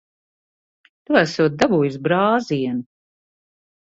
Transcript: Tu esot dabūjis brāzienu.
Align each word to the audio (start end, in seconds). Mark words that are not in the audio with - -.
Tu 1.11 1.19
esot 1.21 1.59
dabūjis 1.59 1.99
brāzienu. 2.09 2.85